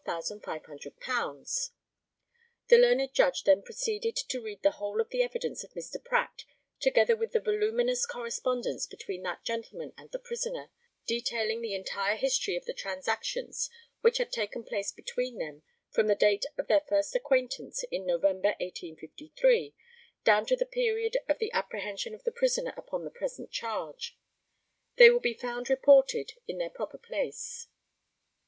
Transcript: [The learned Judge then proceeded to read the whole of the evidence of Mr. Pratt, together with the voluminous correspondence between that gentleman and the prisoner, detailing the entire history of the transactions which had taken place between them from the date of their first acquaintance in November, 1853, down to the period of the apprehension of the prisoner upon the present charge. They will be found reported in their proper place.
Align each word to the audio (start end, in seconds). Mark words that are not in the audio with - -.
[The 0.03 1.69
learned 2.75 3.13
Judge 3.13 3.43
then 3.43 3.61
proceeded 3.61 4.15
to 4.15 4.41
read 4.41 4.63
the 4.63 4.71
whole 4.71 4.99
of 4.99 5.09
the 5.11 5.21
evidence 5.21 5.63
of 5.63 5.73
Mr. 5.73 6.03
Pratt, 6.03 6.43
together 6.79 7.15
with 7.15 7.33
the 7.33 7.39
voluminous 7.39 8.07
correspondence 8.07 8.87
between 8.87 9.21
that 9.21 9.43
gentleman 9.43 9.93
and 9.99 10.09
the 10.09 10.17
prisoner, 10.17 10.71
detailing 11.05 11.61
the 11.61 11.75
entire 11.75 12.15
history 12.15 12.55
of 12.55 12.65
the 12.65 12.73
transactions 12.73 13.69
which 13.99 14.17
had 14.17 14.31
taken 14.31 14.63
place 14.63 14.91
between 14.91 15.37
them 15.37 15.61
from 15.91 16.07
the 16.07 16.15
date 16.15 16.47
of 16.57 16.65
their 16.65 16.81
first 16.81 17.13
acquaintance 17.15 17.83
in 17.91 18.03
November, 18.03 18.55
1853, 18.59 19.75
down 20.23 20.47
to 20.47 20.55
the 20.55 20.65
period 20.65 21.17
of 21.29 21.37
the 21.37 21.51
apprehension 21.51 22.15
of 22.15 22.23
the 22.23 22.31
prisoner 22.31 22.73
upon 22.75 23.03
the 23.05 23.11
present 23.11 23.51
charge. 23.51 24.17
They 24.95 25.11
will 25.11 25.19
be 25.19 25.35
found 25.35 25.69
reported 25.69 26.31
in 26.47 26.57
their 26.57 26.71
proper 26.71 26.97
place. 26.97 27.67